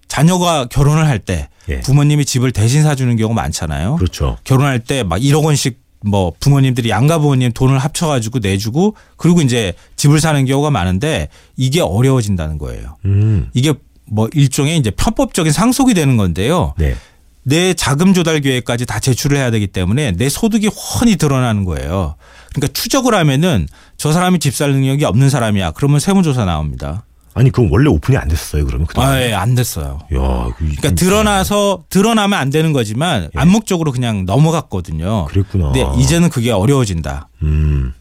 자녀가 0.08 0.66
결혼을 0.66 1.08
할 1.08 1.20
때 1.20 1.50
예. 1.70 1.80
부모님이 1.82 2.26
집을 2.26 2.52
대신 2.52 2.84
사주는 2.84 3.16
경우가 3.18 3.34
많잖아요. 3.42 3.96
그렇죠. 3.96 4.38
결혼할 4.44 4.80
때 4.80 5.04
막 5.04 5.20
1억 5.20 5.44
원씩 5.44 5.80
뭐 6.06 6.34
부모님들이 6.40 6.90
양가 6.90 7.18
부모님 7.20 7.52
돈을 7.52 7.80
합쳐가지고 7.80 8.40
내주고 8.40 8.96
그리고 9.18 9.42
이제 9.42 9.74
집을 9.96 10.20
사는 10.20 10.46
경우가 10.46 10.70
많은데 10.70 11.30
이게 11.58 11.82
어려워진다는 11.82 12.58
거예요. 12.60 12.98
음. 13.06 13.50
이게 13.54 13.74
뭐 14.06 14.30
일종의 14.34 14.78
이제 14.78 14.92
편법적인 14.92 15.52
상속이 15.52 15.96
되는 15.96 16.16
건데요. 16.18 16.76
네. 16.78 16.96
내 17.42 17.74
자금 17.74 18.14
조달 18.14 18.40
계획까지 18.42 18.86
다 18.86 19.00
제출을 19.00 19.38
해야 19.38 19.50
되기 19.52 19.68
때문에 19.68 20.12
내 20.14 20.30
소득이 20.30 20.68
훤히 20.68 21.16
드러나는 21.16 21.64
거예요. 21.64 22.16
그러니까 22.54 22.74
추적을 22.74 23.14
하면은 23.16 23.68
저 23.98 24.12
사람이 24.12 24.40
집살 24.40 24.72
능력이 24.74 25.06
없는 25.06 25.30
사람이야. 25.30 25.72
그러면 25.72 26.00
세무조사 26.00 26.46
나옵니다. 26.46 27.05
아니 27.38 27.52
그건 27.52 27.70
원래 27.70 27.90
오픈이 27.90 28.18
안 28.18 28.30
됐어요. 28.30 28.66
그러면 28.66 28.88
그동안. 28.88 29.12
아, 29.12 29.22
예, 29.22 29.34
안 29.34 29.56
됐어요. 29.56 30.00
야, 30.16 30.48
그러니까 30.58 30.92
드러나서 30.92 31.84
드러나면 31.90 32.40
안 32.40 32.50
되는 32.50 32.72
거지만 32.72 33.30
암묵적으로 33.36 33.92
그냥 33.92 34.26
넘어갔거든요. 34.26 35.28
예. 35.30 35.34
그랬구나. 35.34 35.74
근데 35.74 35.86
이제는 36.02 36.30
그게 36.30 36.52
어려워진다. 36.52 37.28
음. 37.44 37.94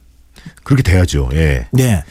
그렇게 0.63 0.85
돼야죠. 0.85 1.31
예. 1.33 1.67
네. 1.73 2.05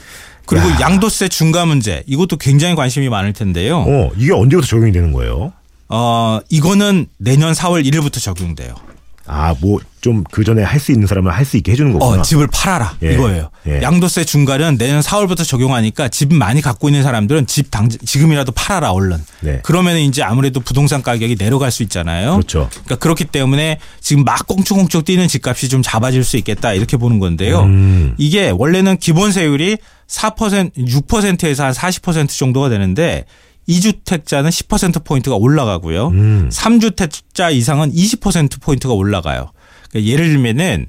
그리고 0.45 0.67
야. 0.67 0.77
양도세 0.81 1.29
중과 1.29 1.65
문제 1.65 2.03
이것도 2.07 2.35
굉장히 2.35 2.75
관심이 2.75 3.07
많을 3.07 3.31
텐데요. 3.31 3.79
어, 3.87 4.11
이게 4.17 4.33
언제부터 4.33 4.67
적용이 4.67 4.91
되는 4.91 5.13
거예요? 5.13 5.53
어, 5.87 6.39
이거는 6.49 7.07
내년 7.17 7.53
4월 7.53 7.85
1일부터 7.85 8.21
적용돼요. 8.21 8.75
아, 9.25 9.55
뭐 9.61 9.79
좀 10.03 10.21
그 10.31 10.43
전에 10.43 10.61
할 10.63 10.81
수 10.81 10.91
있는 10.91 11.07
사람은 11.07 11.31
할 11.31 11.45
수 11.45 11.55
있게 11.55 11.71
해주는 11.71 11.93
거구나. 11.93 12.19
어, 12.19 12.21
집을 12.23 12.47
팔아라. 12.47 12.97
예. 13.03 13.13
이거예요. 13.13 13.49
예. 13.67 13.81
양도세 13.81 14.25
중과는 14.25 14.77
내년 14.77 14.99
4월부터 14.99 15.47
적용하니까 15.47 16.09
집 16.09 16.33
많이 16.33 16.61
갖고 16.61 16.89
있는 16.89 17.03
사람들은 17.03 17.47
집 17.47 17.71
당, 17.71 17.87
지금이라도 17.87 18.51
팔아라, 18.51 18.91
얼른. 18.91 19.17
네. 19.39 19.61
그러면 19.63 19.97
이제 19.97 20.21
아무래도 20.21 20.59
부동산 20.59 21.01
가격이 21.01 21.37
내려갈 21.37 21.71
수 21.71 21.83
있잖아요. 21.83 22.33
그렇죠. 22.33 22.67
그러니까 22.71 22.95
그렇기 22.97 23.23
때문에 23.25 23.79
지금 24.01 24.25
막 24.25 24.45
꽁충꽁충 24.45 25.03
뛰는 25.03 25.29
집값이 25.29 25.69
좀 25.69 25.81
잡아질 25.81 26.25
수 26.25 26.35
있겠다 26.35 26.73
이렇게 26.73 26.97
보는 26.97 27.19
건데요. 27.19 27.61
음. 27.61 28.15
이게 28.17 28.49
원래는 28.49 28.97
기본 28.97 29.31
세율이 29.31 29.77
4% 30.09 30.73
6%에서 30.75 31.63
한 31.63 31.71
40% 31.71 32.27
정도가 32.37 32.67
되는데 32.67 33.23
2주택자는 33.67 34.49
10% 34.49 35.03
포인트가 35.03 35.35
올라가고요. 35.35 36.07
음. 36.07 36.49
3주택자 36.51 37.53
이상은 37.53 37.91
20% 37.91 38.61
포인트가 38.61 38.93
올라가요. 38.93 39.51
그러니까 39.89 40.11
예를 40.11 40.29
들면은 40.29 40.87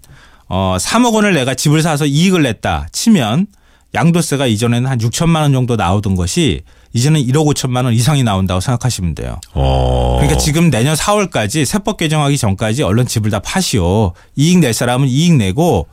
어 0.48 0.76
3억 0.78 1.14
원을 1.14 1.34
내가 1.34 1.54
집을 1.54 1.82
사서 1.82 2.06
이익을 2.06 2.42
냈다 2.42 2.88
치면 2.92 3.46
양도세가 3.94 4.46
이전에는 4.46 4.90
한 4.90 4.98
6천만 4.98 5.42
원 5.42 5.52
정도 5.52 5.76
나오던 5.76 6.16
것이 6.16 6.62
이제는 6.92 7.20
1억 7.20 7.46
5천만 7.54 7.84
원 7.84 7.94
이상이 7.94 8.22
나온다고 8.22 8.60
생각하시면 8.60 9.14
돼요. 9.14 9.38
어. 9.52 10.16
그러니까 10.18 10.38
지금 10.38 10.70
내년 10.70 10.94
4월까지 10.94 11.64
세법 11.64 11.96
개정하기 11.96 12.36
전까지 12.36 12.82
얼른 12.82 13.06
집을 13.06 13.30
다 13.30 13.40
파시오. 13.40 14.12
이익 14.36 14.58
낼 14.58 14.72
사람은 14.72 15.08
이익 15.08 15.34
내고 15.34 15.86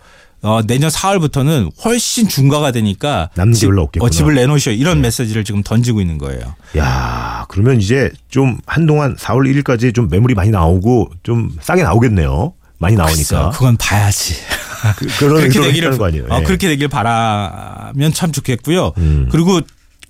어, 0.43 0.61
내년 0.65 0.89
4월부터는 0.89 1.71
훨씬 1.85 2.27
중과가 2.27 2.71
되니까 2.71 3.29
남는 3.35 3.53
게 3.53 3.59
집- 3.59 3.65
별로 3.67 3.83
없겠구나. 3.83 4.03
네. 4.03 4.07
어, 4.07 4.09
집을 4.09 4.35
내놓으시오. 4.35 4.71
이런 4.73 5.01
메시지를 5.01 5.43
지금 5.43 5.61
던지고 5.63 6.01
있는 6.01 6.17
거예요. 6.17 6.55
야, 6.77 7.45
그러면 7.49 7.79
이제 7.79 8.11
좀 8.29 8.57
한동안 8.65 9.15
4월 9.15 9.47
1일까지 9.63 9.93
좀 9.93 10.07
매물이 10.09 10.33
많이 10.33 10.49
나오고 10.49 11.11
좀 11.23 11.55
싸게 11.61 11.83
나오겠네요. 11.83 12.53
많이 12.79 12.95
나오니까. 12.95 13.15
글쎄요, 13.17 13.49
그건 13.53 13.77
봐야지. 13.77 14.33
그, 14.97 15.05
의도로 15.25 15.39
되기를 15.65 15.97
거 15.99 16.05
아니에요? 16.07 16.25
어, 16.29 16.39
예. 16.39 16.43
그렇게 16.43 16.67
되길 16.67 16.87
바라면 16.87 18.13
참 18.13 18.31
좋겠고요. 18.31 18.93
음. 18.97 19.27
그리고 19.31 19.61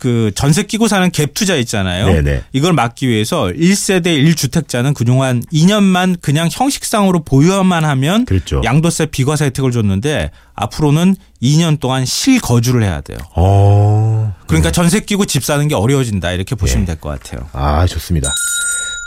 그 0.01 0.31
전세 0.33 0.63
끼고 0.63 0.87
사는 0.87 1.07
갭 1.11 1.35
투자 1.35 1.55
있잖아요. 1.57 2.07
네네. 2.07 2.41
이걸 2.53 2.73
막기 2.73 3.07
위해서 3.07 3.51
1세대 3.55 4.07
1주택자는 4.07 4.95
그동안 4.95 5.43
2년만 5.53 6.19
그냥 6.21 6.49
형식상으로 6.51 7.23
보유만 7.23 7.85
하면 7.85 8.25
그랬죠. 8.25 8.63
양도세 8.65 9.05
비과세 9.05 9.45
혜택을 9.45 9.71
줬는데 9.71 10.31
앞으로는 10.55 11.15
2년 11.43 11.79
동안 11.79 12.03
실거주를 12.03 12.81
해야 12.81 13.01
돼요. 13.01 13.19
어. 13.35 14.33
그러니까 14.47 14.71
전세 14.71 15.01
끼고 15.01 15.25
집 15.25 15.43
사는 15.43 15.67
게 15.67 15.75
어려워진다 15.75 16.31
이렇게 16.31 16.55
보시면 16.55 16.85
네. 16.85 16.93
될것 16.93 17.21
같아요. 17.21 17.47
아, 17.53 17.85
좋습니다. 17.85 18.33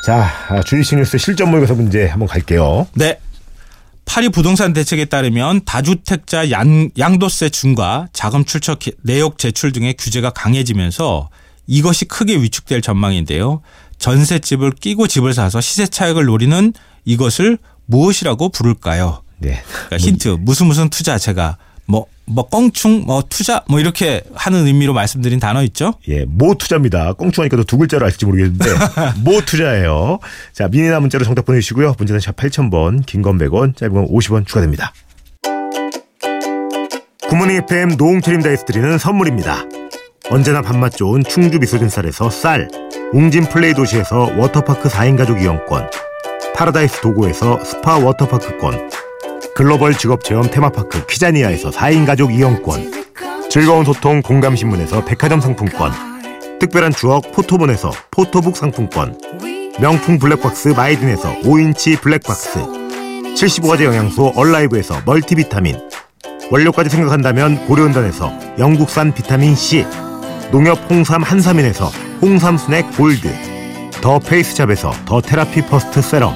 자, 0.07 0.31
아, 0.49 0.63
주일식 0.63 0.97
뉴스 0.97 1.19
실전 1.19 1.51
모의고사 1.51 1.75
문제 1.75 2.07
한번 2.07 2.29
갈게요. 2.29 2.87
네. 2.95 3.19
파리 4.05 4.29
부동산 4.29 4.73
대책에 4.73 5.07
따르면 5.07 5.65
다주택자 5.65 6.51
양, 6.51 6.91
양도세 6.99 7.49
중과 7.49 8.09
자금 8.13 8.45
출처 8.45 8.75
기- 8.75 8.93
내역 9.03 9.39
제출 9.39 9.73
등의 9.73 9.95
규제가 9.99 10.31
강해지면서 10.31 11.31
이것이 11.67 12.05
크게 12.05 12.37
위축될 12.37 12.83
전망인데요. 12.83 13.63
전셋집을 13.99 14.73
끼고 14.73 15.07
집을 15.07 15.33
사서 15.33 15.61
시세 15.61 15.87
차익을 15.87 16.27
노리는 16.27 16.73
이것을 17.07 17.59
무엇이라고 17.87 18.51
부를까요? 18.51 19.23
네. 19.39 19.63
그러니까 19.87 19.97
힌트 19.97 20.29
무슨 20.41 20.67
무슨 20.67 20.91
투자 20.91 21.17
제가 21.19 21.57
뭐, 21.87 22.07
뭐, 22.27 22.49
껑충, 22.49 23.03
뭐, 23.07 23.23
투자, 23.29 23.63
뭐, 23.69 23.79
이렇게 23.81 24.23
하는 24.35 24.67
의미로 24.67 24.95
말씀드린 24.95 25.39
단어 25.39 25.63
있죠? 25.65 25.95
예, 26.09 26.25
모 26.27 26.55
투자입니다. 26.55 27.13
껑충하니까 27.13 27.57
또 27.59 27.65
두 27.65 27.77
글자로 27.77 28.07
아실지 28.07 28.25
모르겠는데 28.27 28.65
모 29.23 29.41
투자예요. 29.43 30.19
자, 30.53 30.69
미니나 30.69 31.01
문자로 31.01 31.25
정답 31.25 31.45
보내주시고요. 31.45 31.95
문자는 31.99 32.21
샵 32.21 32.37
8000번, 32.37 33.05
긴 33.05 33.21
건 33.23 33.37
100원, 33.39 33.77
짧은 33.77 33.95
건 33.95 34.09
50원 34.09 34.47
추가됩니다. 34.47 34.93
굿모닝 37.29 37.57
FM 37.69 37.97
노홍철입니다에서 37.99 38.65
드리는 38.65 38.97
선물입니다. 38.99 39.65
언제나 40.31 40.63
밥맛 40.63 40.97
좋은 40.97 41.23
충주 41.25 41.59
미소진 41.59 41.89
쌀에서 41.89 42.31
쌀, 42.31 42.69
웅진 43.13 43.45
플레이 43.49 43.75
도시에서 43.75 44.31
워터파크 44.39 44.89
4인 44.89 45.17
가족 45.19 45.41
이용권, 45.43 45.91
파라다이스 46.55 47.01
도고에서 47.03 47.63
스파 47.65 47.99
워터파크권, 47.99 48.89
글로벌 49.55 49.95
직업체험 49.95 50.51
테마파크 50.51 51.07
키자니아에서 51.07 51.71
4인 51.71 52.07
가족 52.07 52.35
이용권, 52.35 52.91
즐거운 53.49 53.85
소통 53.85 54.21
공감신문에서 54.21 55.05
백화점 55.05 55.41
상품권, 55.41 55.93
특별한 56.59 56.91
추억 56.93 57.31
포토몬에서 57.33 57.93
포토북 58.11 58.57
상품권, 58.57 59.17
명품 59.81 60.19
블랙박스 60.19 60.71
마이딘에서 60.71 61.41
5인치 61.43 62.01
블랙박스, 62.01 62.59
75가지 63.37 63.85
영양소 63.85 64.33
얼라이브에서 64.35 65.03
멀티비타민, 65.07 65.77
원료까지 66.51 66.91
생각한다면 66.91 67.65
고려은단에서 67.67 68.33
영국산 68.59 69.15
비타민C, 69.15 69.87
농협 70.51 70.91
홍삼 70.91 71.23
한삼인에서 71.23 71.87
홍삼 72.21 72.59
스낵 72.59 72.97
골드, 72.97 73.29
더 74.01 74.19
페이스샵에서 74.19 74.93
더 75.05 75.21
테라피 75.21 75.63
퍼스트 75.63 76.03
세럼, 76.03 76.35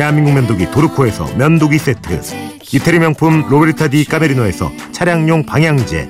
대한민국 0.00 0.32
면도기 0.32 0.70
도르코에서 0.70 1.26
면도기 1.36 1.76
세트, 1.76 2.22
이태리 2.72 3.00
명품 3.00 3.46
로베르타 3.50 3.88
디 3.88 4.06
까메리노에서 4.06 4.72
차량용 4.92 5.44
방향제, 5.44 6.08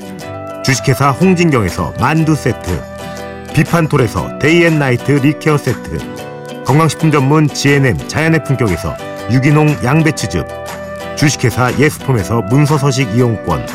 주식회사 0.65 1.11
홍진경에서 1.11 1.95
만두 1.99 2.37
세트, 2.37 2.81
비판톨에서 3.53 4.39
day 4.39 4.75
and 4.75 5.11
night 5.11 5.31
lip 5.31 5.43
care 5.43 5.59
세트, 5.59 5.99
건강식품 6.65 7.11
전문 7.11 7.49
GNM 7.49 8.07
자연의 8.07 8.45
품격에서 8.45 8.95
유기농 9.33 9.79
양배추즙, 9.83 10.47
주식회사 11.17 11.77
예스폼에서 11.77 12.43
문서서식 12.43 13.17
이용권, 13.17 13.67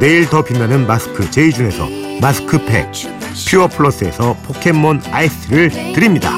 내일 0.00 0.26
더 0.30 0.42
빛나는 0.42 0.86
마스크 0.86 1.30
제이준에서 1.30 1.86
마스크팩, 2.18 2.90
퓨어플러스에서 3.50 4.38
포켓몬 4.42 5.02
아이스를 5.12 5.68
드립니다. 5.92 6.34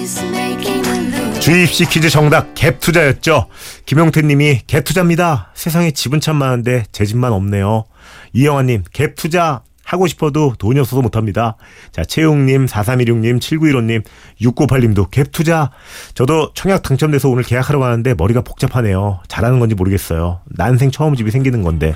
주입식 1.47 1.91
퀴즈 1.91 2.11
정답 2.11 2.55
갭 2.55 2.81
투자였죠. 2.81 3.47
김용태 3.87 4.21
님이 4.23 4.63
갭 4.67 4.85
투자입니다. 4.85 5.53
세상에 5.55 5.93
집은 5.93 6.21
참 6.21 6.35
많은데 6.35 6.83
제 6.91 7.05
집만 7.05 7.33
없네요. 7.33 7.85
이영환 8.33 8.67
님, 8.67 8.83
갭 8.93 9.15
투자 9.15 9.63
하고 9.85 10.09
싶어도 10.09 10.55
돈이 10.59 10.81
없어서 10.81 11.03
못합니다. 11.03 11.57
자, 11.93 12.05
채용님, 12.05 12.67
4316님, 12.67 13.39
7915님, 13.39 14.03
698님도 14.41 15.09
갭 15.13 15.31
투자. 15.31 15.71
저도 16.15 16.51
청약 16.55 16.83
당첨돼서 16.83 17.29
오늘 17.29 17.45
계약하러 17.45 17.79
가는데 17.79 18.15
머리가 18.15 18.41
복잡하네요. 18.41 19.21
잘하는 19.29 19.61
건지 19.61 19.77
모르겠어요. 19.77 20.41
난생 20.47 20.91
처음 20.91 21.15
집이 21.15 21.31
생기는 21.31 21.63
건데. 21.63 21.95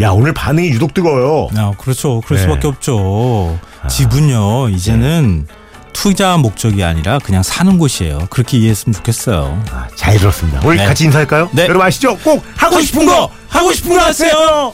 야, 0.00 0.10
오늘 0.10 0.32
반응이 0.32 0.70
유독 0.70 0.92
뜨거워요. 0.92 1.50
아, 1.56 1.72
그렇죠. 1.78 2.20
그럴 2.22 2.38
네. 2.38 2.42
수밖에 2.42 2.66
없죠. 2.66 3.60
집은요, 3.88 4.70
이제는 4.70 5.46
투자 5.92 6.36
목적이 6.36 6.84
아니라 6.84 7.18
그냥 7.18 7.42
사는 7.42 7.76
곳이에요. 7.78 8.26
그렇게 8.30 8.58
이해했으면 8.58 8.94
좋겠어요. 8.94 9.62
아, 9.70 9.88
잘 9.94 10.16
들었습니다. 10.18 10.60
오늘 10.64 10.76
네. 10.76 10.86
같이 10.86 11.04
인사할까요? 11.04 11.50
네. 11.52 11.64
여러분 11.64 11.86
아시죠? 11.86 12.16
꼭 12.18 12.44
하고 12.56 12.80
싶은 12.80 13.06
거! 13.06 13.30
하고 13.48 13.72
싶은 13.72 13.94
거 13.96 14.00
하세요! 14.00 14.72